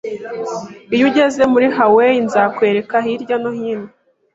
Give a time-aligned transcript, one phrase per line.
[0.95, 3.87] Iyo ugeze muri Hawaii, nzakwereka hirya no hino